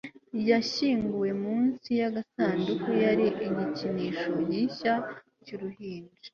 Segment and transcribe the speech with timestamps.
[0.49, 4.93] yashyinguwe mu nsi yagasanduku yari igikinisho gishya
[5.45, 6.19] cyuruhinja